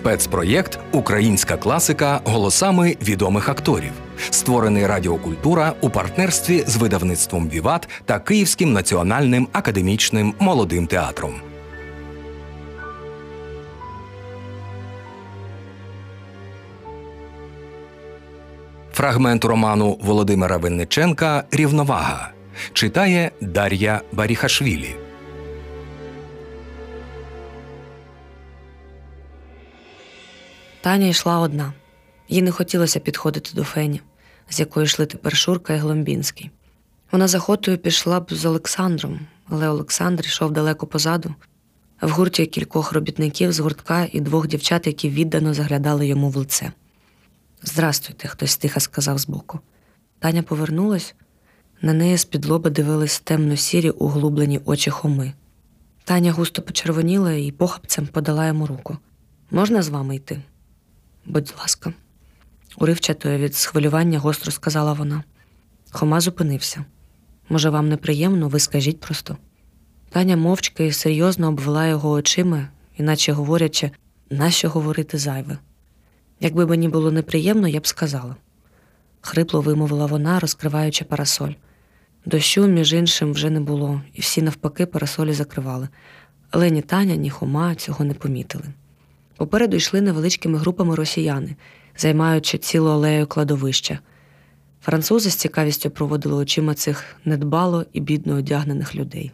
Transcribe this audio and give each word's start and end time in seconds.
Спецпроєкт 0.00 0.78
Українська 0.92 1.56
класика 1.56 2.20
голосами 2.24 2.96
відомих 3.02 3.48
акторів, 3.48 3.92
створений 4.30 4.86
Радіокультура 4.86 5.72
у 5.80 5.90
партнерстві 5.90 6.64
з 6.66 6.76
видавництвом 6.76 7.48
Віват 7.48 7.88
та 8.04 8.18
Київським 8.18 8.72
національним 8.72 9.48
академічним 9.52 10.34
молодим 10.38 10.86
театром. 10.86 11.34
Фрагмент 18.92 19.44
роману 19.44 19.98
Володимира 20.02 20.56
Винниченка 20.56 21.44
Рівновага 21.50 22.30
читає 22.72 23.30
Дар'я 23.40 24.00
Баріхашвілі. 24.12 25.09
Таня 30.82 31.06
йшла 31.06 31.40
одна. 31.40 31.72
Їй 32.28 32.42
не 32.42 32.50
хотілося 32.50 33.00
підходити 33.00 33.50
до 33.54 33.64
Фені, 33.64 34.00
з 34.48 34.60
якої 34.60 34.84
йшли 34.84 35.06
тепер 35.06 35.36
Шурка 35.36 35.74
і 35.74 35.78
Гломбінський. 35.78 36.50
Вона 37.12 37.28
з 37.28 37.34
охотою 37.34 37.78
пішла 37.78 38.20
б 38.20 38.32
з 38.32 38.44
Олександром, 38.44 39.20
але 39.48 39.68
Олександр 39.68 40.24
йшов 40.24 40.52
далеко 40.52 40.86
позаду, 40.86 41.34
в 42.02 42.10
гурті 42.10 42.46
кількох 42.46 42.92
робітників 42.92 43.52
з 43.52 43.58
гуртка 43.60 44.08
і 44.12 44.20
двох 44.20 44.46
дівчат, 44.46 44.86
які 44.86 45.10
віддано 45.10 45.54
заглядали 45.54 46.06
йому 46.06 46.30
в 46.30 46.36
лице. 46.36 46.72
Здрастуйте, 47.62 48.28
хтось 48.28 48.56
тихо 48.56 48.80
сказав 48.80 49.18
збоку. 49.18 49.60
Таня 50.18 50.42
повернулась, 50.42 51.14
на 51.82 51.92
неї 51.92 52.16
з-під 52.16 52.40
дивились 52.64 53.20
темно-сірі 53.20 53.90
углублені 53.90 54.60
очі 54.64 54.90
хоми. 54.90 55.32
Таня 56.04 56.32
густо 56.32 56.62
почервоніла 56.62 57.32
і 57.32 57.50
похапцем 57.52 58.06
подала 58.06 58.46
йому 58.46 58.66
руку. 58.66 58.98
Можна 59.50 59.82
з 59.82 59.88
вами 59.88 60.16
йти? 60.16 60.42
Будь 61.26 61.54
ласка, 61.58 61.92
уривчатою 62.76 63.38
від 63.38 63.54
схвилювання 63.54 64.18
гостро 64.18 64.52
сказала 64.52 64.92
вона. 64.92 65.24
Хома 65.90 66.20
зупинився. 66.20 66.84
Може, 67.48 67.70
вам 67.70 67.88
неприємно, 67.88 68.48
ви 68.48 68.58
скажіть 68.58 69.00
просто. 69.00 69.36
Таня 70.10 70.36
мовчки 70.36 70.86
і 70.86 70.92
серйозно 70.92 71.48
обвела 71.48 71.86
його 71.86 72.10
очима, 72.10 72.68
іначе 72.96 73.32
говорячи, 73.32 73.90
нащо 74.30 74.70
говорити 74.70 75.18
зайве. 75.18 75.58
Якби 76.40 76.66
мені 76.66 76.88
було 76.88 77.10
неприємно, 77.10 77.68
я 77.68 77.80
б 77.80 77.86
сказала. 77.86 78.36
Хрипло 79.20 79.60
вимовила 79.60 80.06
вона, 80.06 80.40
розкриваючи 80.40 81.04
парасоль. 81.04 81.52
Дощу, 82.26 82.66
між 82.66 82.92
іншим, 82.92 83.32
вже 83.32 83.50
не 83.50 83.60
було, 83.60 84.02
і 84.14 84.20
всі 84.20 84.42
навпаки 84.42 84.86
парасолі 84.86 85.32
закривали. 85.32 85.88
Але 86.50 86.70
ні 86.70 86.82
Таня, 86.82 87.16
ні 87.16 87.30
Хома 87.30 87.74
цього 87.74 88.04
не 88.04 88.14
помітили. 88.14 88.64
Попереду 89.40 89.76
йшли 89.76 90.00
невеличкими 90.00 90.58
групами 90.58 90.94
росіяни, 90.94 91.56
займаючи 91.96 92.58
цілу 92.58 92.90
алею 92.90 93.26
кладовища. 93.26 93.98
Французи 94.82 95.30
з 95.30 95.34
цікавістю 95.34 95.90
проводили 95.90 96.34
очима 96.34 96.74
цих 96.74 97.04
недбало 97.24 97.86
і 97.92 98.00
бідно 98.00 98.34
одягнених 98.34 98.94
людей. 98.94 99.32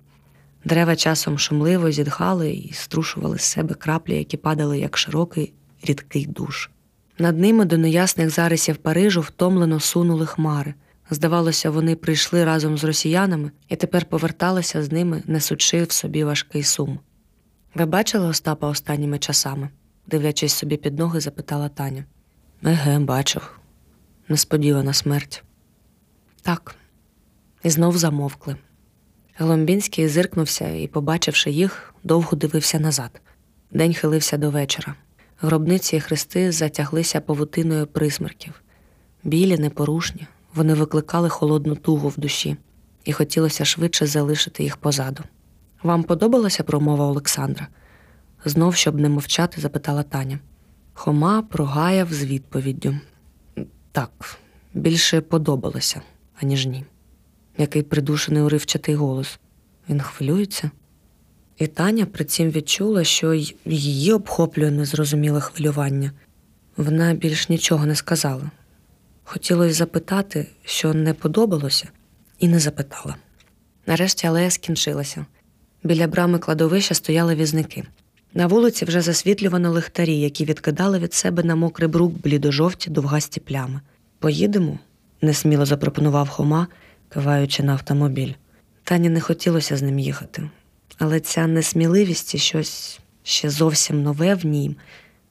Дерева 0.65 0.97
часом 0.97 1.39
шумливо 1.39 1.91
зітхали 1.91 2.51
і 2.51 2.73
струшували 2.73 3.39
з 3.39 3.43
себе 3.43 3.75
краплі, 3.75 4.17
які 4.17 4.37
падали 4.37 4.79
як 4.79 4.99
широкий 4.99 5.53
рідкий 5.83 6.27
душ. 6.27 6.71
Над 7.19 7.39
ними 7.39 7.65
до 7.65 7.79
неясних 7.79 8.31
зарисів 8.31 8.77
Парижу 8.77 9.21
втомлено 9.21 9.81
сунули 9.81 10.27
хмари. 10.27 10.75
Здавалося, 11.11 11.71
вони 11.71 11.97
прийшли 11.97 12.45
разом 12.45 12.79
з 12.79 12.84
росіянами 12.84 13.51
і 13.69 13.77
тепер 13.77 14.05
поверталися 14.05 14.83
з 14.83 14.93
ними, 14.93 15.23
несучи 15.27 15.83
в 15.83 15.93
собі 15.93 16.25
важкий 16.25 16.62
сум. 16.62 16.99
Ви 17.75 17.87
бачили 17.87 18.27
Остапа 18.27 18.69
останніми 18.69 19.19
часами? 19.19 19.69
Дивлячись 20.07 20.53
собі 20.53 20.77
під 20.77 20.99
ноги, 20.99 21.21
запитала 21.21 21.69
Таня. 21.69 22.05
Еге, 22.65 22.99
бачив. 22.99 23.59
Несподівана 24.28 24.93
смерть. 24.93 25.44
Так, 26.43 26.77
і 27.62 27.71
знов 27.71 27.99
замовкли. 27.99 28.56
Гломбінський 29.39 30.09
зиркнувся 30.09 30.69
і, 30.69 30.87
побачивши 30.87 31.50
їх, 31.50 31.94
довго 32.05 32.37
дивився 32.37 32.78
назад. 32.81 33.21
День 33.71 33.94
хилився 33.94 34.37
до 34.37 34.50
вечора. 34.50 34.94
Гробниці 35.41 35.97
і 35.97 36.00
хрести 36.00 36.53
затяглися 36.53 37.21
павутиною 37.21 37.87
присмерків. 37.87 38.62
Білі, 39.25 39.59
непорушні, 39.59 40.27
вони 40.55 40.75
викликали 40.75 41.28
холодну 41.28 41.77
тугу 41.77 42.09
в 42.09 42.19
душі, 42.19 42.56
і 43.05 43.12
хотілося 43.12 43.65
швидше 43.65 44.06
залишити 44.06 44.62
їх 44.62 44.77
позаду. 44.77 45.23
Вам 45.83 46.03
подобалася 46.03 46.62
промова 46.62 47.05
Олександра? 47.05 47.69
Знов, 48.49 48.75
щоб 48.75 49.01
не 49.01 49.09
мовчати, 49.09 49.61
запитала 49.61 50.03
Таня. 50.03 50.39
Хома 50.95 51.43
прогаяв 51.43 52.12
з 52.12 52.25
відповіддю. 52.25 52.97
Так, 53.93 54.39
більше 54.75 55.21
подобалося, 55.21 56.03
аніж 56.41 56.67
ні. 56.67 56.85
Який 57.59 57.83
придушений 57.83 58.43
уривчатий 58.43 58.95
голос. 58.95 59.39
Він 59.89 60.01
хвилюється. 60.01 60.71
І 61.59 61.67
Таня 61.67 62.06
при 62.06 62.25
цім 62.25 62.51
відчула, 62.51 63.05
що 63.05 63.35
й 63.35 63.56
її 63.65 64.12
обхоплює 64.12 64.71
незрозуміле 64.71 65.41
хвилювання. 65.41 66.12
Вона 66.77 67.15
більш 67.15 67.49
нічого 67.49 67.87
не 67.87 67.95
сказала. 67.95 68.51
Хотілося 69.25 69.75
запитати, 69.75 70.47
що 70.65 70.95
не 70.95 71.15
подобалося, 71.15 71.89
і 72.39 72.49
не 72.49 72.59
запитала. 72.59 73.17
Нарешті 73.87 74.27
алея 74.27 74.51
скінчилася. 74.51 75.27
Біля 75.83 76.06
брами 76.06 76.39
кладовища 76.39 76.95
стояли 76.95 77.35
візники. 77.35 77.85
На 78.37 78.47
вулиці 78.47 78.85
вже 78.85 79.01
засвітлювано 79.01 79.71
лихтарі, 79.71 80.19
які 80.21 80.45
відкидали 80.45 80.99
від 80.99 81.15
себе 81.15 81.43
на 81.43 81.57
мокрий 81.57 81.89
брук 81.89 82.13
блідожовті 82.13 82.91
довгасті 82.91 83.41
плями. 83.41 83.81
Поїдемо? 84.19 84.79
несміло 85.23 85.67
запропонував 85.67 86.29
Хома, 86.29 86.67
киваючи 87.09 87.63
на 87.63 87.73
автомобіль. 87.73 88.33
Тані 88.85 89.09
не 89.09 89.21
хотілося 89.21 89.77
з 89.77 89.83
ним 89.83 89.99
їхати, 89.99 90.51
але 90.99 91.21
ця 91.21 91.47
несміливість 91.47 92.35
і 92.35 92.39
щось 92.39 93.01
ще 93.23 93.51
зовсім 93.51 94.03
нове 94.03 94.35
в 94.35 94.47
ній 94.47 94.77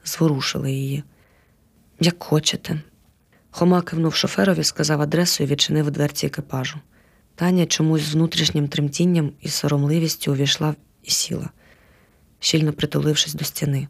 зворушило 0.05 0.67
її. 0.67 1.03
Як 1.99 2.23
хочете. 2.23 2.81
Хома 3.51 3.81
кивнув 3.81 4.15
шоферові, 4.15 4.63
сказав 4.63 5.01
адресу 5.01 5.43
і 5.43 5.47
відчинив 5.47 5.91
дверці 5.91 6.27
екіпажу. 6.27 6.77
Таня 7.35 7.65
чомусь 7.65 8.01
з 8.01 8.13
внутрішнім 8.13 8.67
тремтінням 8.67 9.31
і 9.41 9.49
соромливістю 9.49 10.31
увійшла 10.31 10.75
і 11.03 11.11
сіла 11.11 11.49
щільно 12.45 12.73
притулившись 12.73 13.33
до 13.33 13.45
стіни. 13.45 13.87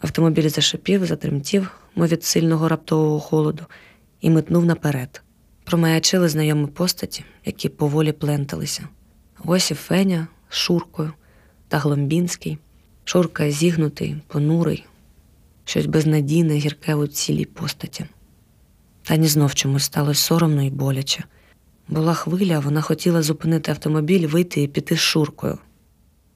Автомобіль 0.00 0.48
зашипів, 0.48 1.06
затремтів, 1.06 1.70
мов 1.94 2.08
від 2.08 2.24
сильного 2.24 2.68
раптового 2.68 3.20
холоду, 3.20 3.64
і 4.20 4.30
метнув 4.30 4.64
наперед. 4.64 5.22
Промаячили 5.64 6.28
знайомі 6.28 6.66
постаті, 6.66 7.24
які 7.44 7.68
поволі 7.68 8.12
пленталися. 8.12 8.88
Ось 9.44 9.70
і 9.70 9.74
Феня 9.74 10.28
з 10.48 10.54
Шуркою 10.56 11.12
та 11.68 11.78
Гломбінський, 11.78 12.58
Шурка 13.04 13.50
зігнутий, 13.50 14.16
понурий, 14.26 14.84
щось 15.64 15.86
безнадійне, 15.86 16.54
гірке 16.54 16.94
у 16.94 17.06
цілій 17.06 17.44
постаті. 17.44 18.04
Тані 19.02 19.28
знов 19.28 19.54
чомусь 19.54 19.84
сталося 19.84 20.20
соромно 20.20 20.62
і 20.62 20.70
боляче. 20.70 21.24
Була 21.88 22.14
хвиля, 22.14 22.58
вона 22.58 22.80
хотіла 22.80 23.22
зупинити 23.22 23.70
автомобіль, 23.70 24.26
вийти 24.26 24.62
і 24.62 24.68
піти 24.68 24.96
з 24.96 25.00
Шуркою. 25.00 25.58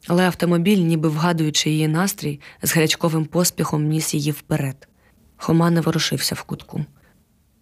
Але 0.09 0.27
автомобіль, 0.27 0.79
ніби 0.79 1.09
вгадуючи 1.09 1.71
її 1.71 1.89
настрій, 1.89 2.41
з 2.63 2.75
гарячковим 2.75 3.25
поспіхом 3.25 3.85
ніс 3.85 4.15
її 4.15 4.31
вперед. 4.31 4.89
Хома 5.37 5.71
не 5.71 5.81
ворушився 5.81 6.35
в 6.35 6.43
кутку. 6.43 6.85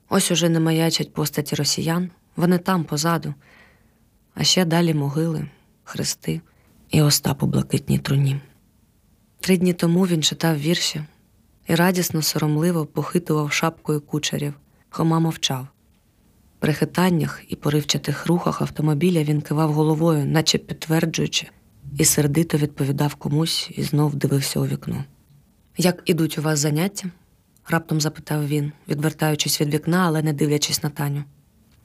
Ось 0.08 0.30
уже 0.30 0.48
не 0.48 0.60
маячать 0.60 1.12
постаті 1.12 1.54
росіян, 1.54 2.10
вони 2.36 2.58
там 2.58 2.84
позаду, 2.84 3.34
а 4.34 4.44
ще 4.44 4.64
далі 4.64 4.94
могили, 4.94 5.46
хрести 5.84 6.40
і 6.90 7.02
Остап 7.02 7.42
у 7.42 7.46
блакитній 7.46 7.98
труні. 7.98 8.40
Три 9.40 9.56
дні 9.56 9.72
тому 9.72 10.06
він 10.06 10.22
читав 10.22 10.58
вірші 10.58 11.04
і 11.66 11.74
радісно, 11.74 12.22
соромливо 12.22 12.86
похитував 12.86 13.52
шапкою 13.52 14.00
кучерів. 14.00 14.54
Хома 14.90 15.18
мовчав. 15.18 15.66
При 16.58 16.72
хитаннях 16.72 17.42
і 17.48 17.56
поривчатих 17.56 18.26
рухах 18.26 18.62
автомобіля 18.62 19.22
він 19.22 19.40
кивав 19.40 19.72
головою, 19.72 20.26
наче 20.26 20.58
підтверджуючи, 20.58 21.46
і 21.98 22.04
сердито 22.04 22.58
відповідав 22.58 23.14
комусь 23.14 23.70
і 23.74 23.82
знов 23.82 24.14
дивився 24.14 24.60
у 24.60 24.66
вікно. 24.66 25.04
Як 25.76 26.02
ідуть 26.04 26.38
у 26.38 26.42
вас 26.42 26.58
заняття? 26.58 27.08
раптом 27.68 28.00
запитав 28.00 28.46
він, 28.46 28.72
відвертаючись 28.88 29.60
від 29.60 29.74
вікна, 29.74 30.04
але 30.06 30.22
не 30.22 30.32
дивлячись 30.32 30.82
на 30.82 30.90
Таню. 30.90 31.24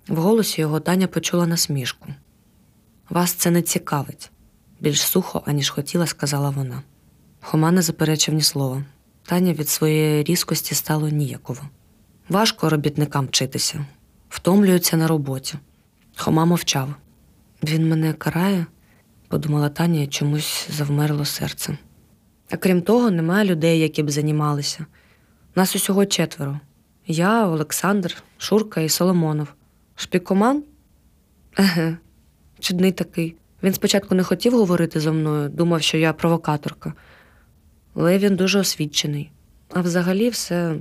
В 0.08 0.16
голосі 0.18 0.62
його 0.62 0.80
Таня 0.80 1.08
почула 1.08 1.48
насмішку. 1.48 2.08
Вас 3.10 3.32
це 3.32 3.52
не 3.52 3.62
цікавить, 3.62 4.32
більш 4.80 5.02
сухо, 5.02 5.44
аніж 5.46 5.70
хотіла, 5.70 6.08
сказала 6.08 6.50
вона. 6.50 6.82
Хома 7.42 7.72
не 7.72 7.82
заперечив 7.82 8.34
ні 8.34 8.42
слова. 8.42 8.84
Таня 9.24 9.54
від 9.54 9.70
своєї 9.70 10.24
різкості 10.24 10.76
стало 10.76 11.10
ніяково. 11.10 11.62
Важко 12.30 12.70
робітникам 12.70 13.26
вчитися, 13.26 13.86
втомлюються 14.30 14.98
на 14.98 15.08
роботі. 15.08 15.56
Хома 16.16 16.46
мовчав. 16.46 16.96
Він 17.64 17.90
мене 17.90 18.14
карає, 18.14 18.66
подумала 19.32 19.70
Таня 19.70 20.02
і 20.02 20.08
чомусь 20.08 20.68
завмерло 20.70 21.26
серце. 21.26 21.78
А 22.50 22.58
крім 22.58 22.82
того, 22.82 23.12
немає 23.12 23.46
людей, 23.46 23.80
які 23.80 24.04
б 24.04 24.12
займалися. 24.12 24.86
Нас 25.56 25.76
усього 25.76 26.06
четверо: 26.06 26.60
я, 27.08 27.48
Олександр, 27.48 28.24
Шурка 28.38 28.82
і 28.82 28.90
Соломонов. 28.90 29.48
Шпікоман? 29.96 30.64
Еге, 31.58 31.98
чудний 32.60 32.92
такий. 32.92 33.36
Він 33.64 33.74
спочатку 33.74 34.16
не 34.16 34.24
хотів 34.24 34.54
говорити 34.54 35.00
зо 35.00 35.14
мною, 35.14 35.50
думав, 35.50 35.82
що 35.82 35.98
я 35.98 36.14
провокаторка, 36.14 36.94
але 37.96 38.18
він 38.18 38.36
дуже 38.36 38.60
освічений. 38.60 39.32
А 39.74 39.82
взагалі 39.82 40.30
все 40.30 40.76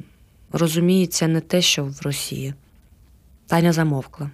розуміється 0.53 1.29
не 1.29 1.41
те, 1.41 1.63
що 1.63 1.85
в 1.85 2.01
Росії. 2.03 2.55
Таня 3.47 3.73
замовкла. 3.73 4.31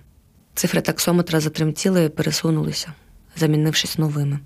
Цифри 0.54 0.80
таксометра 0.80 1.40
затремтіли 1.40 2.04
і 2.04 2.08
пересунулися, 2.08 2.92
замінившись 3.36 3.98
новими. 3.98 4.38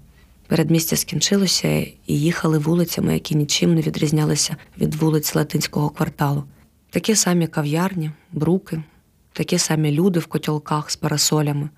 Передмістя 0.46 0.96
скінчилося 0.96 1.68
і 1.68 1.94
їхали 2.06 2.58
вулицями, 2.58 3.14
які 3.14 3.34
нічим 3.34 3.74
не 3.74 3.80
відрізнялися 3.80 4.56
від 4.78 4.94
вулиць 4.94 5.34
латинського 5.34 5.90
кварталу. 5.90 6.44
Такі 6.90 7.14
самі 7.14 7.46
кав'ярні, 7.46 8.10
бруки, 8.32 8.82
такі 9.32 9.58
самі 9.58 9.92
люди 9.92 10.20
в 10.20 10.26
котілках 10.26 10.90
з 10.90 10.96
парасолями, 10.96 11.68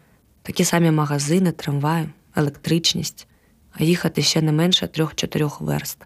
такі 0.43 0.65
самі 0.65 0.91
магазини, 0.91 1.53
трамваї, 1.53 2.09
електричність, 2.37 3.27
а 3.73 3.85
їхати 3.85 4.23
ще 4.23 4.43
не 4.43 4.53
менше 4.53 4.87
трьох-чотирьох 4.87 5.61
верст. 5.61 5.99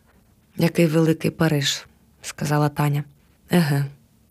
Який 0.57 0.87
великий 0.87 1.31
Париж, 1.31 1.87
сказала 2.23 2.69
Таня. 2.69 3.05
Еге, 3.51 3.87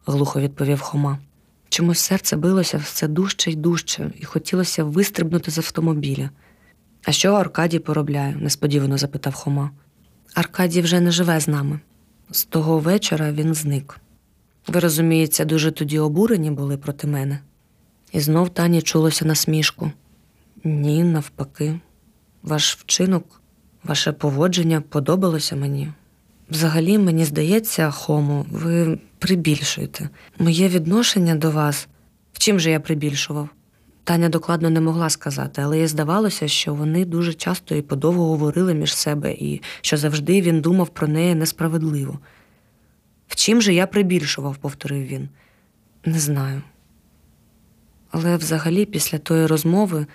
глухо 0.05 0.41
відповів 0.41 0.79
Хома. 0.79 1.19
Чомусь 1.69 1.99
серце 1.99 2.35
билося 2.35 2.77
все 2.77 3.07
дужче 3.07 3.51
й 3.51 3.55
дужче, 3.55 4.11
і 4.19 4.25
хотілося 4.25 4.83
вистрибнути 4.83 5.51
з 5.51 5.57
автомобіля. 5.57 6.29
А 7.05 7.11
що 7.11 7.33
Аркадій 7.33 7.79
поробляє? 7.79 8.35
несподівано 8.39 8.97
запитав 8.97 9.33
Хома. 9.33 9.71
Аркадій 10.33 10.81
вже 10.81 10.99
не 10.99 11.11
живе 11.11 11.39
з 11.39 11.47
нами. 11.47 11.79
З 12.31 12.45
того 12.45 12.79
вечора 12.79 13.31
він 13.31 13.53
зник. 13.53 13.99
Ви, 14.67 14.79
розуміється, 14.79 15.45
дуже 15.45 15.71
тоді 15.71 15.99
обурені 15.99 16.51
були 16.51 16.77
проти 16.77 17.07
мене. 17.07 17.39
І 18.11 18.19
знов 18.19 18.49
Тані 18.49 18.81
чулося 18.81 19.25
насмішку. 19.25 19.91
Ні, 20.63 21.03
навпаки, 21.03 21.79
ваш 22.43 22.75
вчинок, 22.75 23.41
ваше 23.83 24.11
поводження 24.11 24.81
подобалося 24.81 25.55
мені. 25.55 25.91
Взагалі, 26.49 26.97
мені 26.97 27.25
здається, 27.25 27.91
Хому, 27.91 28.45
ви 28.51 28.99
прибільшуєте. 29.19 30.09
Моє 30.39 30.67
відношення 30.67 31.35
до 31.35 31.51
вас. 31.51 31.87
В 32.33 32.39
чим 32.39 32.59
же 32.59 32.71
я 32.71 32.79
прибільшував? 32.79 33.49
Таня 34.05 34.29
докладно 34.29 34.69
не 34.69 34.81
могла 34.81 35.09
сказати, 35.09 35.61
але 35.61 35.79
їй 35.79 35.87
здавалося, 35.87 36.47
що 36.47 36.73
вони 36.73 37.05
дуже 37.05 37.33
часто 37.33 37.75
і 37.75 37.81
подовго 37.81 38.27
говорили 38.27 38.73
між 38.73 38.95
себе, 38.95 39.33
і 39.33 39.61
що 39.81 39.97
завжди 39.97 40.41
він 40.41 40.61
думав 40.61 40.89
про 40.89 41.07
неї 41.07 41.35
несправедливо. 41.35 42.19
В 43.27 43.35
чим 43.35 43.61
же 43.61 43.73
я 43.73 43.87
прибільшував, 43.87 44.57
повторив 44.57 45.07
він. 45.07 45.29
Не 46.05 46.19
знаю. 46.19 46.61
Але 48.11 48.37
взагалі, 48.37 48.85
після 48.85 49.17
тої 49.17 49.45
розмови, 49.45 50.05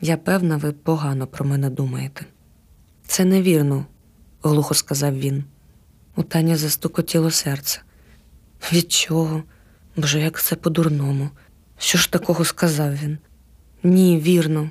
я 0.00 0.16
певна, 0.16 0.56
ви 0.56 0.72
погано 0.72 1.26
про 1.26 1.44
мене 1.44 1.70
думаєте. 1.70 2.26
Це 3.06 3.24
невірно, 3.24 3.86
глухо 4.42 4.74
сказав 4.74 5.18
він. 5.18 5.44
У 6.16 6.22
Тані 6.22 6.56
застукотіло 6.56 7.30
серце. 7.30 7.80
Від 8.72 8.92
чого? 8.92 9.42
Боже, 9.96 10.20
як 10.20 10.42
це 10.42 10.56
по-дурному. 10.56 11.30
Що 11.82 11.98
ж 11.98 12.12
такого 12.12 12.44
сказав 12.44 12.94
він? 12.94 13.18
Ні, 13.82 14.18
вірно. 14.18 14.70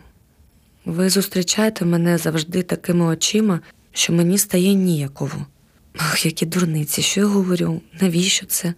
Ви 0.86 1.10
зустрічаєте 1.10 1.86
мене 1.86 2.18
завжди 2.18 2.62
такими 2.64 3.06
очима, 3.06 3.60
що 3.92 4.14
мені 4.14 4.38
стає 4.38 4.74
ніяково. 4.74 5.46
Ах, 5.98 6.26
які 6.26 6.46
дурниці, 6.46 7.02
що 7.02 7.22
я 7.22 7.28
говорю? 7.28 7.82
Навіщо 8.02 8.46
це? 8.46 8.74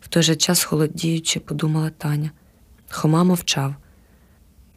В 0.00 0.08
той 0.08 0.22
же 0.22 0.36
час 0.36 0.64
холодіючи, 0.64 1.40
подумала 1.40 1.90
Таня. 1.90 2.30
Хома 2.90 3.24
мовчав. 3.24 3.74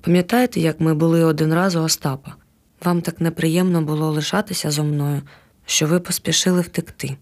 Пам'ятаєте, 0.01 0.59
як 0.59 0.79
ми 0.79 0.93
були 0.93 1.23
один 1.23 1.53
раз 1.53 1.75
у 1.75 1.83
Остапа? 1.83 2.35
Вам 2.83 3.01
так 3.01 3.21
неприємно 3.21 3.81
було 3.81 4.11
лишатися 4.11 4.71
зо 4.71 4.83
мною, 4.83 5.21
що 5.65 5.87
ви 5.87 5.99
поспішили 5.99 6.61
втекти. 6.61 7.17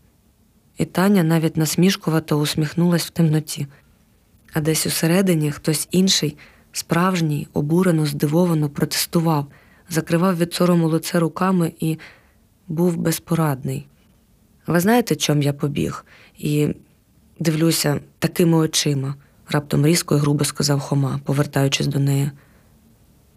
І 0.78 0.86
Таня 0.86 1.24
навіть 1.24 1.58
насмішкувато 1.58 2.40
усміхнулась 2.40 3.06
в 3.06 3.10
темноті, 3.10 3.68
а 4.54 4.62
десь 4.62 4.86
усередині 4.86 5.52
хтось 5.52 5.88
інший, 5.92 6.38
справжній, 6.72 7.48
обурено, 7.54 8.06
здивовано 8.06 8.70
протестував, 8.70 9.48
закривав 9.90 10.38
від 10.38 10.54
сорому 10.54 10.88
лице 10.88 11.20
руками 11.20 11.74
і 11.80 11.98
був 12.68 12.98
безпорадний. 12.98 13.88
Ви 14.68 14.80
знаєте, 14.80 15.16
чом 15.16 15.42
я 15.42 15.54
побіг? 15.54 16.06
І 16.38 16.68
дивлюся 17.40 18.00
такими 18.20 18.58
очима, 18.58 19.16
раптом 19.50 19.86
різко 19.86 20.16
і 20.16 20.20
грубо 20.20 20.46
сказав 20.46 20.80
Хома, 20.80 21.20
повертаючись 21.26 21.88
до 21.88 22.00
неї. 22.00 22.32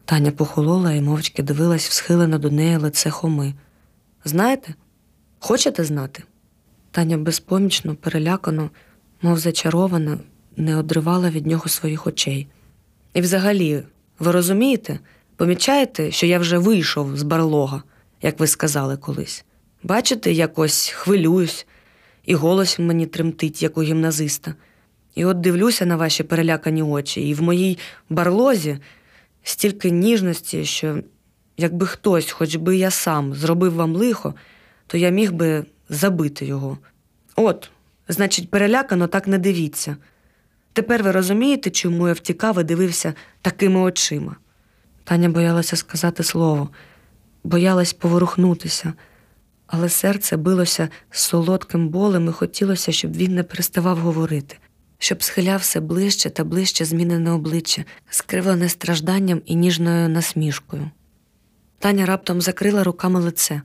Таня 0.04 0.30
похолола 0.30 0.92
і 0.92 1.00
мовчки 1.00 1.42
дивилась 1.42 1.88
всхилено 1.88 2.38
до 2.38 2.50
неї 2.50 2.76
лице 2.76 3.10
Хоми. 3.10 3.54
Знаєте? 4.24 4.74
Хочете 5.38 5.84
знати? 5.84 6.22
Таня 6.90 7.18
безпомічно, 7.18 7.94
перелякано, 7.94 8.70
мов 9.22 9.38
зачарована, 9.38 10.18
не 10.56 10.76
одривала 10.76 11.30
від 11.30 11.46
нього 11.46 11.68
своїх 11.68 12.06
очей. 12.06 12.46
І 13.14 13.20
взагалі, 13.20 13.82
ви 14.18 14.32
розумієте, 14.32 14.98
помічаєте, 15.36 16.10
що 16.10 16.26
я 16.26 16.38
вже 16.38 16.58
вийшов 16.58 17.16
з 17.16 17.22
барлога, 17.22 17.82
як 18.22 18.40
ви 18.40 18.46
сказали 18.46 18.96
колись. 18.96 19.44
Бачите, 19.82 20.32
якось 20.32 20.88
хвилююсь, 20.88 21.66
і 22.24 22.34
голос 22.34 22.78
мені 22.78 23.06
тремтить, 23.06 23.62
як 23.62 23.78
у 23.78 23.82
гімназиста. 23.82 24.54
І 25.14 25.24
от 25.24 25.40
дивлюся 25.40 25.86
на 25.86 25.96
ваші 25.96 26.22
перелякані 26.22 26.82
очі, 26.82 27.28
і 27.28 27.34
в 27.34 27.42
моїй 27.42 27.78
барлозі 28.10 28.78
стільки 29.42 29.90
ніжності, 29.90 30.64
що 30.64 30.98
якби 31.56 31.86
хтось, 31.86 32.30
хоч 32.30 32.56
би 32.56 32.76
я 32.76 32.90
сам, 32.90 33.34
зробив 33.34 33.74
вам 33.74 33.96
лихо, 33.96 34.34
то 34.86 34.98
я 34.98 35.10
міг 35.10 35.32
би 35.32 35.64
забити 35.88 36.46
його. 36.46 36.78
От, 37.36 37.70
значить, 38.08 38.50
перелякано 38.50 39.06
так 39.06 39.26
не 39.26 39.38
дивіться. 39.38 39.96
Тепер 40.72 41.02
ви 41.02 41.10
розумієте, 41.10 41.70
чому 41.70 42.08
я 42.08 42.14
втікав 42.14 42.60
і 42.60 42.64
дивився 42.64 43.14
такими 43.42 43.80
очима? 43.80 44.36
Таня 45.04 45.28
боялася 45.28 45.76
сказати 45.76 46.22
слово, 46.22 46.70
боялась 47.44 47.92
поворухнутися, 47.92 48.92
але 49.66 49.88
серце 49.88 50.36
билося 50.36 50.88
з 51.10 51.20
солодким 51.20 51.88
болем 51.88 52.28
і 52.28 52.32
хотілося, 52.32 52.92
щоб 52.92 53.16
він 53.16 53.34
не 53.34 53.42
переставав 53.42 53.98
говорити, 53.98 54.56
щоб 54.98 55.22
схиляв 55.22 55.60
все 55.60 55.80
ближче 55.80 56.30
та 56.30 56.44
ближче 56.44 56.84
змінене 56.84 57.30
обличчя, 57.30 57.84
скривлене 58.10 58.68
стражданням 58.68 59.42
і 59.46 59.54
ніжною 59.54 60.08
насмішкою. 60.08 60.90
Таня 61.78 62.06
раптом 62.06 62.40
закрила 62.40 62.84
руками 62.84 63.20
лице. 63.20 63.62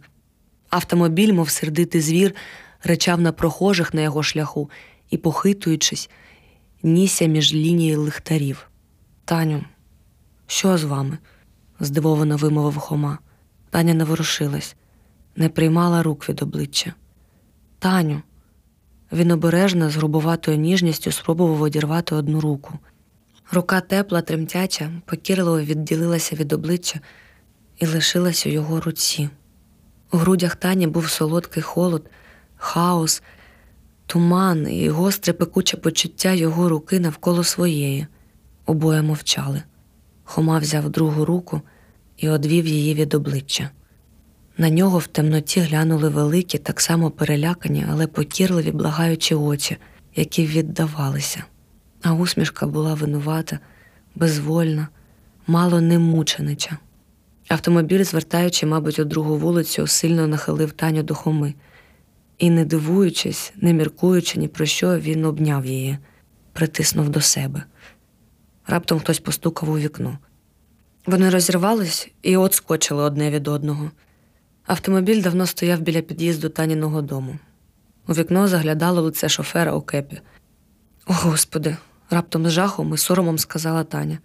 Автомобіль, 0.70 1.34
мов 1.34 1.50
сердитий 1.50 2.01
звір, 2.01 2.36
речав 2.84 3.22
на 3.22 3.31
прохожих 3.31 3.93
на 3.93 4.01
його 4.01 4.24
шляху 4.24 4.70
і, 5.10 5.17
похитуючись, 5.17 6.10
нісся 6.88 7.25
між 7.25 7.53
лінією 7.53 8.01
лихтарів. 8.01 8.70
Таню, 9.25 9.63
що 10.48 10.77
з 10.77 10.84
вами? 10.84 11.17
здивовано 11.79 12.38
вимовив 12.38 12.77
Хома. 12.77 13.20
Таня 13.70 13.94
не 13.94 14.03
ворушилась, 14.03 14.75
не 15.36 15.50
приймала 15.50 16.03
рук 16.03 16.29
від 16.29 16.41
обличчя. 16.41 16.94
Таню. 17.79 18.22
Він 19.12 19.32
обережно, 19.32 19.89
з 19.89 19.96
грубоватою 19.96 20.58
ніжністю 20.58 21.12
спробував 21.12 21.62
одірвати 21.62 22.15
одну 22.15 22.41
руку. 22.41 22.79
Рука 23.51 23.82
тепла, 23.82 24.22
тремтяча, 24.22 24.91
покірливо 25.06 25.62
відділилася 25.62 26.36
від 26.36 26.53
обличчя 26.53 27.00
і 27.77 27.86
лишилась 27.86 28.46
у 28.46 28.50
його 28.50 28.82
руці. 28.82 29.29
У 30.12 30.17
грудях 30.17 30.56
Тані 30.56 30.88
був 30.88 31.10
солодкий 31.10 31.63
холод, 31.63 32.10
хаос, 32.56 33.24
туман 34.07 34.67
і 34.71 34.89
гостре 34.89 35.33
пекуче 35.33 35.77
почуття 35.77 36.33
його 36.33 36.69
руки 36.69 36.99
навколо 36.99 37.43
своєї. 37.43 38.07
Обоє 38.65 39.01
мовчали. 39.01 39.61
Хома 40.23 40.59
взяв 40.59 40.89
другу 40.89 41.25
руку 41.25 41.61
і 42.17 42.29
одвів 42.29 42.67
її 42.67 42.93
від 42.93 43.13
обличчя. 43.13 43.69
На 44.57 44.69
нього 44.69 44.97
в 44.97 45.07
темноті 45.07 45.59
глянули 45.59 46.09
великі, 46.09 46.57
так 46.57 46.81
само 46.81 47.11
перелякані, 47.11 47.85
але 47.89 48.07
покірливі, 48.07 48.71
благаючі 48.71 49.35
очі, 49.35 49.77
які 50.15 50.45
віддавалися. 50.45 51.43
А 52.01 52.13
усмішка 52.13 52.67
була 52.67 52.93
винувата, 52.93 53.59
безвольна, 54.15 54.87
мало 55.47 55.81
не 55.81 55.99
мученича. 55.99 56.77
Автомобіль, 57.47 58.03
звертаючи, 58.03 58.65
мабуть, 58.65 58.99
у 58.99 59.05
другу 59.05 59.37
вулицю, 59.37 59.87
сильно 59.87 60.27
нахилив 60.27 60.71
Таню 60.71 61.03
до 61.03 61.15
Хоми. 61.15 61.53
І, 62.38 62.50
не 62.50 62.65
дивуючись, 62.65 63.53
не 63.56 63.74
міркуючи 63.74 64.39
ні 64.39 64.48
про 64.48 64.65
що, 64.65 65.00
він 65.00 65.25
обняв 65.25 65.65
її, 65.65 65.98
притиснув 66.53 67.10
до 67.10 67.22
себе. 67.22 67.63
Раптом 68.67 69.00
хтось 69.00 69.20
постукав 69.20 69.70
у 69.70 69.77
вікно. 69.77 70.17
Вони 71.06 71.29
розірвались 71.29 72.10
і 72.22 72.38
от 72.38 72.53
скочили 72.53 73.03
одне 73.03 73.32
від 73.32 73.48
одного. 73.48 73.91
Автомобіль 74.65 75.22
давно 75.22 75.46
стояв 75.46 75.82
біля 75.82 76.01
під'їзду 76.01 76.50
Таніного 76.50 77.01
дому. 77.01 77.39
У 78.08 78.13
вікно 78.13 78.48
заглядало 78.48 79.01
лице 79.01 79.29
шофера 79.29 79.74
у 79.74 79.82
кепі. 79.82 80.22
О, 81.06 81.13
Господи, 81.13 81.77
раптом 82.10 82.48
з 82.48 82.51
жахом 82.51 82.94
і 82.94 82.98
соромом 82.98 83.38
сказала 83.38 83.84
Таня. 83.84 84.20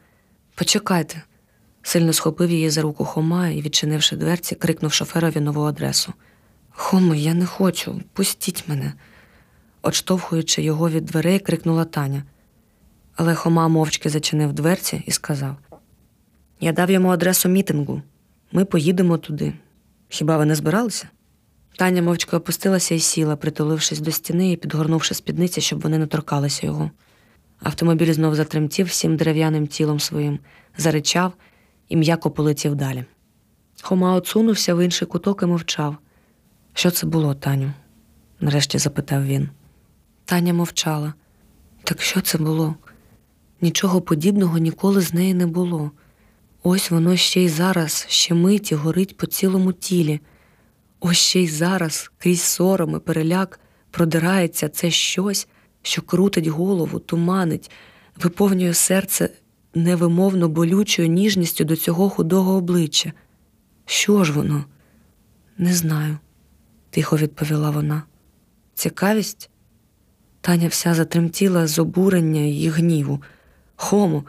Почекайте. 0.54 1.22
Сильно 1.82 2.12
схопив 2.12 2.50
її 2.50 2.70
за 2.70 2.82
руку 2.82 3.04
Хома 3.04 3.48
і, 3.48 3.62
відчинивши 3.62 4.16
дверці, 4.16 4.54
крикнув 4.54 4.92
шоферові 4.92 5.40
нову 5.40 5.62
адресу. 5.62 6.12
Хомо, 6.72 7.14
я 7.14 7.34
не 7.34 7.46
хочу, 7.46 8.00
пустіть 8.12 8.64
мене. 8.68 8.92
Отштовхуючи 9.82 10.62
його 10.62 10.90
від 10.90 11.04
дверей, 11.04 11.38
крикнула 11.38 11.84
Таня. 11.84 12.22
Але 13.16 13.34
Хома 13.34 13.68
мовчки 13.68 14.08
зачинив 14.08 14.52
дверці 14.52 15.02
і 15.06 15.10
сказав: 15.10 15.56
Я 16.60 16.72
дав 16.72 16.90
йому 16.90 17.08
адресу 17.08 17.48
мітингу. 17.48 18.02
Ми 18.52 18.64
поїдемо 18.64 19.18
туди. 19.18 19.54
Хіба 20.08 20.36
ви 20.36 20.44
не 20.44 20.54
збиралися? 20.54 21.08
Таня 21.76 22.02
мовчки 22.02 22.36
опустилася 22.36 22.94
і 22.94 22.98
сіла, 22.98 23.36
притулившись 23.36 24.00
до 24.00 24.10
стіни 24.10 24.52
і 24.52 24.56
підгорнувши 24.56 25.14
спідниці, 25.14 25.60
щоб 25.60 25.80
вони 25.80 25.98
не 25.98 26.06
торкалися 26.06 26.66
його. 26.66 26.90
Автомобіль 27.62 28.12
знов 28.12 28.34
затремтів 28.34 28.86
всім 28.86 29.16
дерев'яним 29.16 29.66
тілом 29.66 30.00
своїм, 30.00 30.38
заричав 30.76 31.32
і 31.88 31.96
м'яко 31.96 32.30
полетів 32.30 32.74
далі. 32.74 33.04
Хома 33.82 34.14
отсунувся 34.14 34.74
в 34.74 34.84
інший 34.84 35.08
куток 35.08 35.42
і 35.42 35.46
мовчав. 35.46 35.96
Що 36.74 36.90
це 36.90 37.06
було, 37.06 37.34
Таню? 37.34 37.72
нарешті 38.40 38.78
запитав 38.78 39.24
він. 39.24 39.48
Таня 40.24 40.54
мовчала. 40.54 41.14
Так 41.84 42.02
що 42.02 42.20
це 42.20 42.38
було? 42.38 42.74
Нічого 43.60 44.00
подібного 44.00 44.58
ніколи 44.58 45.00
з 45.00 45.14
неї 45.14 45.34
не 45.34 45.46
було. 45.46 45.90
Ось 46.62 46.90
воно 46.90 47.16
ще 47.16 47.40
й 47.40 47.48
зараз, 47.48 48.06
ще 48.08 48.34
миті 48.34 48.74
горить 48.74 49.16
по 49.16 49.26
цілому 49.26 49.72
тілі. 49.72 50.20
Ось 51.00 51.18
ще 51.18 51.40
й 51.40 51.48
зараз, 51.48 52.10
крізь 52.18 52.42
сором 52.42 52.96
і 52.96 52.98
переляк, 52.98 53.60
продирається 53.90 54.68
це 54.68 54.90
щось, 54.90 55.48
що 55.82 56.02
крутить 56.02 56.46
голову, 56.46 56.98
туманить, 56.98 57.70
виповнює 58.16 58.74
серце 58.74 59.30
невимовно 59.74 60.48
болючою 60.48 61.08
ніжністю 61.08 61.64
до 61.64 61.76
цього 61.76 62.10
худого 62.10 62.54
обличчя. 62.54 63.12
Що 63.86 64.24
ж 64.24 64.32
воно? 64.32 64.64
Не 65.58 65.74
знаю, 65.74 66.18
тихо 66.92 67.16
відповіла 67.16 67.70
вона. 67.70 68.02
Цікавість? 68.74 69.50
Таня 70.40 70.68
вся 70.68 70.94
затремтіла 70.94 71.66
з 71.66 71.78
обурення 71.78 72.40
і 72.40 72.68
гніву. 72.68 73.22
Хомо, 73.76 74.24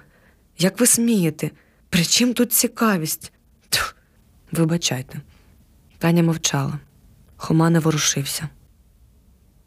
як 0.58 0.80
ви 0.80 0.88
смієте? 0.88 1.52
При 1.90 2.06
чим 2.06 2.34
тут 2.34 2.54
цікавість? 2.54 3.32
Тьф, 3.70 3.94
Вибачайте. 4.52 5.22
Таня 5.98 6.24
мовчала. 6.24 6.80
Хома 7.36 7.70
не 7.70 7.80
ворушився. 7.80 8.50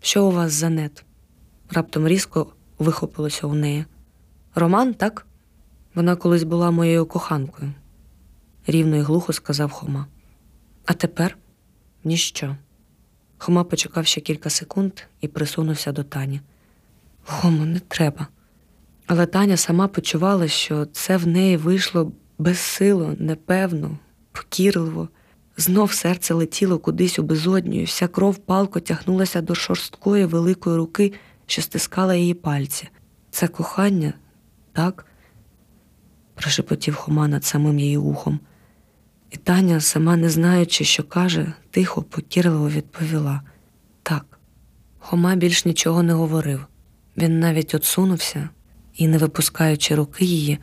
Що 0.01 0.27
у 0.27 0.31
вас 0.31 0.53
за 0.53 0.71
нет? 0.71 1.05
Раптом 1.71 2.09
різко 2.09 2.53
вихопилося 2.79 3.47
у 3.47 3.55
неї. 3.55 3.85
Роман, 4.55 4.95
так? 4.95 5.27
Вона 5.95 6.17
колись 6.17 6.43
була 6.43 6.71
моєю 6.71 7.07
коханкою, 7.07 7.73
рівно 8.67 8.97
і 8.97 9.01
глухо 9.01 9.33
сказав 9.33 9.71
Хома. 9.71 10.07
А 10.85 10.93
тепер 10.93 11.39
ніщо. 12.05 12.57
Хома 13.39 13.65
почекав 13.65 14.07
ще 14.07 14.21
кілька 14.21 14.51
секунд 14.51 14.93
і 15.21 15.29
присунувся 15.29 15.93
до 15.93 16.05
Тані. 16.05 16.41
Хомо, 17.25 17.67
не 17.67 17.81
треба. 17.81 18.27
Але 19.07 19.27
Таня 19.27 19.57
сама 19.57 19.89
почувала, 19.89 20.49
що 20.49 20.87
це 20.87 21.17
в 21.17 21.27
неї 21.27 21.57
вийшло 21.57 22.13
безсило, 22.39 23.15
непевно, 23.19 23.99
покірливо. 24.33 25.09
Знов 25.57 25.93
серце 25.93 26.35
летіло 26.35 26.79
кудись 26.79 27.19
у 27.19 27.23
безодню, 27.23 27.81
і 27.81 27.85
вся 27.85 28.09
кров 28.09 28.39
палко 28.39 28.81
тягнулася 28.81 29.41
до 29.41 29.55
шорсткої 29.55 30.25
великої 30.25 30.77
руки, 30.77 31.13
що 31.47 31.63
стискала 31.63 32.15
її 32.15 32.35
пальці. 32.35 32.89
Це 33.31 33.49
кохання, 33.49 34.13
так? 34.73 35.07
прошепотів 36.35 36.95
Хома 36.95 37.29
над 37.29 37.45
самим 37.45 37.79
її 37.79 37.97
ухом. 37.97 38.41
І 39.37 39.39
Таня, 39.39 39.81
сама 39.81 40.17
не 40.17 40.31
знаючи, 40.31 40.85
що 40.85 41.03
каже, 41.03 41.53
тихо, 41.71 42.03
покірливо 42.03 42.69
відповіла 42.69 43.43
так. 44.03 44.39
Хома 44.99 45.35
більш 45.35 45.65
нічого 45.65 46.03
не 46.03 46.13
говорив. 46.13 46.67
Він 47.17 47.41
навіть 47.41 47.75
отсунувся 47.75 48.49
і, 48.95 49.09
не 49.09 49.19
випускаючи 49.19 49.95
руки 49.95 50.25
її, 50.25 50.59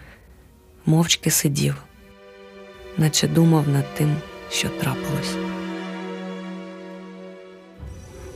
мовчки 0.85 1.31
сидів, 1.31 1.75
наче 2.97 3.27
думав 3.27 3.69
над 3.69 3.95
тим, 3.95 4.15
що 4.51 4.69
трапилось. 4.69 5.35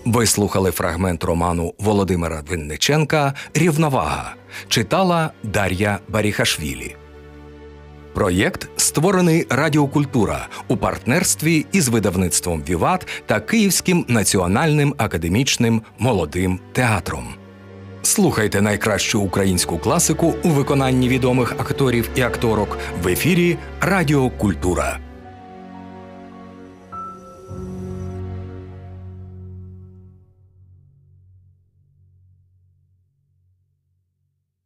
Ви 0.06 0.26
слухали 0.26 0.72
фрагмент 0.72 1.24
роману 1.24 1.74
Володимира 1.80 2.44
Винниченка 2.50 3.34
Рівновага 3.54 4.36
читала 4.68 5.32
Дар'я 5.44 6.00
Баріхашвілі. 6.08 6.96
Проєкт 8.18 8.70
створений 8.78 9.46
Радіокультура 9.50 10.48
у 10.68 10.78
партнерстві 10.78 11.66
із 11.72 11.88
видавництвом 11.88 12.64
Віват 12.70 13.08
та 13.26 13.40
Київським 13.40 14.06
національним 14.08 14.96
академічним 14.98 15.82
молодим 16.00 16.60
театром. 16.74 17.28
Слухайте 18.02 18.62
найкращу 18.62 19.22
українську 19.22 19.78
класику 19.78 20.36
у 20.44 20.50
виконанні 20.50 21.10
відомих 21.10 21.52
акторів 21.52 22.10
і 22.16 22.22
акторок 22.22 22.78
в 23.04 23.08
ефірі 23.08 23.58
Радіокультура. 23.82 25.00